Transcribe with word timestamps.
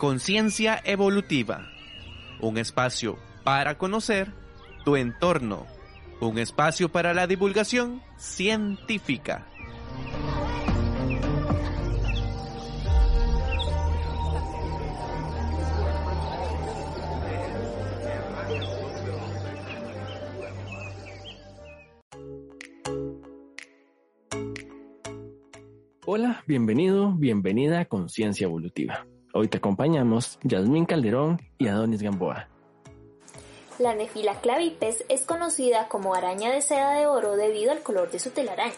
Conciencia 0.00 0.80
Evolutiva, 0.82 1.68
un 2.40 2.56
espacio 2.56 3.18
para 3.44 3.76
conocer 3.76 4.32
tu 4.82 4.96
entorno, 4.96 5.66
un 6.22 6.38
espacio 6.38 6.88
para 6.88 7.12
la 7.12 7.26
divulgación 7.26 8.00
científica. 8.16 9.46
Hola, 26.06 26.42
bienvenido, 26.46 27.12
bienvenida 27.12 27.80
a 27.80 27.84
Conciencia 27.84 28.46
Evolutiva. 28.46 29.06
Hoy 29.32 29.46
te 29.46 29.58
acompañamos 29.58 30.40
Yasmín 30.42 30.86
Calderón 30.86 31.40
y 31.56 31.68
Adonis 31.68 32.02
Gamboa. 32.02 32.48
La 33.78 33.94
nefila 33.94 34.40
clavipes 34.40 35.04
es 35.08 35.22
conocida 35.24 35.86
como 35.88 36.14
araña 36.14 36.50
de 36.50 36.60
seda 36.60 36.94
de 36.94 37.06
oro 37.06 37.36
debido 37.36 37.70
al 37.70 37.80
color 37.82 38.10
de 38.10 38.18
su 38.18 38.30
telaraña. 38.30 38.74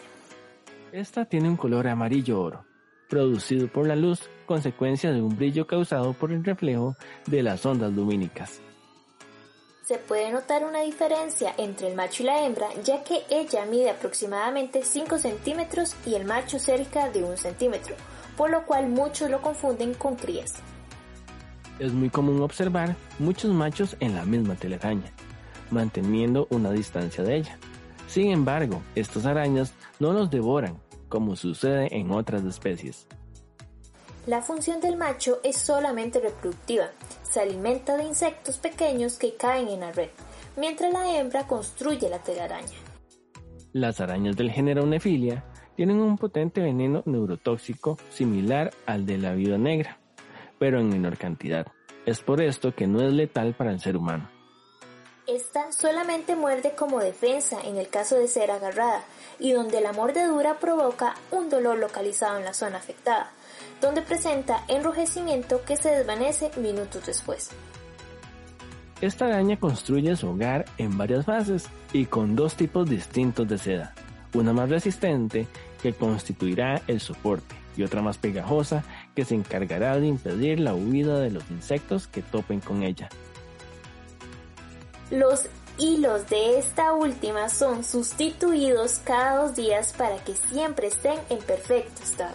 Esta 0.91 1.25
tiene 1.25 1.49
un 1.49 1.57
color 1.57 1.87
amarillo 1.87 2.39
oro, 2.39 2.65
producido 3.09 3.67
por 3.67 3.87
la 3.87 3.95
luz, 3.95 4.29
consecuencia 4.45 5.11
de 5.11 5.23
un 5.23 5.35
brillo 5.35 5.65
causado 5.65 6.13
por 6.13 6.31
el 6.31 6.43
reflejo 6.43 6.95
de 7.25 7.41
las 7.41 7.65
ondas 7.65 7.91
lumínicas. 7.91 8.61
Se 9.83 9.97
puede 9.97 10.31
notar 10.31 10.63
una 10.63 10.79
diferencia 10.79 11.53
entre 11.57 11.89
el 11.89 11.95
macho 11.95 12.23
y 12.23 12.25
la 12.25 12.45
hembra, 12.45 12.69
ya 12.85 13.03
que 13.03 13.23
ella 13.29 13.65
mide 13.65 13.89
aproximadamente 13.89 14.81
5 14.81 15.17
centímetros 15.17 15.93
y 16.05 16.15
el 16.15 16.23
macho 16.23 16.57
cerca 16.57 17.09
de 17.09 17.21
1 17.21 17.35
centímetro, 17.35 17.93
por 18.37 18.49
lo 18.49 18.65
cual 18.65 18.87
muchos 18.87 19.29
lo 19.29 19.41
confunden 19.41 19.93
con 19.93 20.15
crías. 20.15 20.53
Es 21.79 21.91
muy 21.91 22.09
común 22.09 22.41
observar 22.41 22.95
muchos 23.19 23.51
machos 23.53 23.97
en 23.99 24.15
la 24.15 24.23
misma 24.23 24.55
telaraña, 24.55 25.11
manteniendo 25.69 26.47
una 26.49 26.71
distancia 26.71 27.21
de 27.25 27.35
ella. 27.35 27.57
Sin 28.07 28.31
embargo, 28.31 28.81
estas 28.95 29.25
arañas 29.25 29.73
no 29.99 30.13
los 30.13 30.29
devoran, 30.31 30.77
como 31.09 31.35
sucede 31.35 31.93
en 31.93 32.09
otras 32.11 32.45
especies. 32.45 33.05
La 34.25 34.41
función 34.41 34.79
del 34.79 34.95
macho 34.95 35.39
es 35.43 35.57
solamente 35.57 36.21
reproductiva, 36.21 36.85
se 37.23 37.41
alimenta 37.41 37.97
de 37.97 38.05
insectos 38.05 38.57
pequeños 38.57 39.17
que 39.17 39.35
caen 39.35 39.67
en 39.67 39.81
la 39.81 39.91
red, 39.91 40.09
mientras 40.55 40.93
la 40.93 41.19
hembra 41.19 41.45
construye 41.45 42.09
la 42.09 42.19
telaraña. 42.19 42.77
Las 43.73 43.99
arañas 43.99 44.37
del 44.37 44.49
género 44.49 44.85
Nefilia 44.85 45.43
tienen 45.75 45.97
un 45.99 46.17
potente 46.17 46.61
veneno 46.61 47.03
neurotóxico 47.05 47.97
similar 48.11 48.71
al 48.85 49.05
de 49.05 49.17
la 49.17 49.33
vida 49.33 49.57
negra, 49.57 49.99
pero 50.57 50.79
en 50.79 50.87
menor 50.87 51.17
cantidad. 51.17 51.67
Es 52.05 52.21
por 52.21 52.41
esto 52.41 52.73
que 52.73 52.87
no 52.87 53.01
es 53.01 53.11
letal 53.11 53.55
para 53.55 53.71
el 53.71 53.81
ser 53.81 53.97
humano. 53.97 54.29
Esta 55.25 55.71
solamente 55.71 56.35
muerde 56.35 56.73
como 56.75 56.99
defensa 56.99 57.61
en 57.63 57.77
el 57.77 57.87
caso 57.87 58.17
de 58.17 58.27
ser 58.27 58.51
agarrada 58.51 59.05
y 59.39 59.53
donde 59.53 59.79
la 59.79 59.93
mordedura 59.93 60.59
provoca 60.59 61.15
un 61.31 61.49
dolor 61.49 61.77
localizado 61.77 62.37
en 62.39 62.43
la 62.43 62.53
zona 62.53 62.79
afectada, 62.79 63.31
donde 63.79 64.01
presenta 64.01 64.65
enrojecimiento 64.67 65.63
que 65.63 65.77
se 65.77 65.91
desvanece 65.91 66.51
minutos 66.57 67.05
después. 67.05 67.51
Esta 68.99 69.27
araña 69.27 69.57
construye 69.57 70.13
su 70.17 70.27
hogar 70.27 70.65
en 70.77 70.97
varias 70.97 71.25
fases 71.25 71.69
y 71.93 72.05
con 72.05 72.35
dos 72.35 72.55
tipos 72.55 72.89
distintos 72.89 73.47
de 73.47 73.57
seda, 73.57 73.95
una 74.33 74.51
más 74.51 74.69
resistente 74.69 75.47
que 75.81 75.93
constituirá 75.93 76.81
el 76.87 76.99
soporte 76.99 77.55
y 77.77 77.83
otra 77.83 78.01
más 78.01 78.17
pegajosa 78.17 78.83
que 79.15 79.23
se 79.23 79.35
encargará 79.35 79.97
de 79.99 80.07
impedir 80.07 80.59
la 80.59 80.73
huida 80.73 81.19
de 81.19 81.31
los 81.31 81.49
insectos 81.49 82.07
que 82.07 82.21
topen 82.21 82.59
con 82.59 82.83
ella. 82.83 83.07
Los 85.13 85.45
hilos 85.77 86.27
de 86.27 86.57
esta 86.57 86.93
última 86.93 87.47
son 87.47 87.83
sustituidos 87.83 88.99
cada 89.05 89.43
dos 89.43 89.55
días 89.55 89.93
para 89.95 90.17
que 90.23 90.33
siempre 90.33 90.87
estén 90.87 91.19
en 91.29 91.37
perfecto 91.37 92.01
estado. 92.01 92.33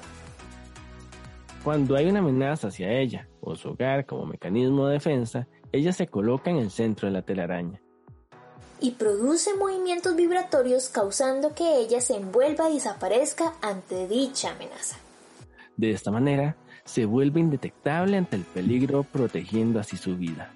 Cuando 1.64 1.96
hay 1.96 2.08
una 2.08 2.20
amenaza 2.20 2.68
hacia 2.68 2.92
ella 2.92 3.28
o 3.40 3.56
su 3.56 3.70
hogar 3.70 4.06
como 4.06 4.26
mecanismo 4.26 4.86
de 4.86 4.92
defensa, 4.92 5.48
ella 5.72 5.92
se 5.92 6.06
coloca 6.06 6.52
en 6.52 6.58
el 6.58 6.70
centro 6.70 7.08
de 7.08 7.14
la 7.14 7.22
telaraña. 7.22 7.82
Y 8.80 8.92
produce 8.92 9.56
movimientos 9.56 10.14
vibratorios 10.14 10.88
causando 10.88 11.56
que 11.56 11.80
ella 11.80 12.00
se 12.00 12.14
envuelva 12.14 12.70
y 12.70 12.74
desaparezca 12.74 13.54
ante 13.60 14.06
dicha 14.06 14.52
amenaza. 14.52 14.98
De 15.76 15.90
esta 15.90 16.12
manera, 16.12 16.56
se 16.84 17.06
vuelve 17.06 17.40
indetectable 17.40 18.18
ante 18.18 18.36
el 18.36 18.44
peligro 18.44 19.02
protegiendo 19.02 19.80
así 19.80 19.96
su 19.96 20.16
vida. 20.16 20.54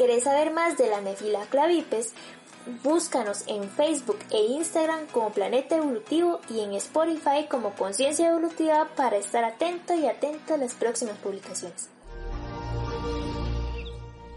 ¿Querés 0.00 0.24
saber 0.24 0.50
más 0.50 0.78
de 0.78 0.88
la 0.88 1.02
nefila 1.02 1.44
clavipes? 1.50 2.14
Búscanos 2.82 3.44
en 3.48 3.68
Facebook 3.68 4.16
e 4.30 4.46
Instagram 4.46 5.06
como 5.12 5.28
Planeta 5.28 5.76
Evolutivo 5.76 6.40
y 6.48 6.60
en 6.60 6.72
Spotify 6.72 7.46
como 7.50 7.74
Conciencia 7.74 8.30
Evolutiva 8.30 8.88
para 8.96 9.18
estar 9.18 9.44
atento 9.44 9.92
y 9.94 10.06
atento 10.06 10.54
a 10.54 10.56
las 10.56 10.72
próximas 10.72 11.18
publicaciones. 11.18 11.90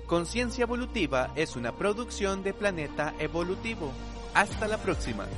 Conciencia 0.06 0.63
Evolutiva 0.63 1.31
es 1.38 1.56
una 1.56 1.72
producción 1.72 2.44
de 2.44 2.53
Planeta 2.53 3.13
Evolutivo. 3.18 3.90
Hasta 4.34 4.68
la 4.68 4.80
próxima. 4.80 5.30